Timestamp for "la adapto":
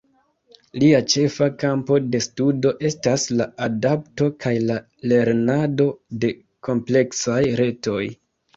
3.41-4.31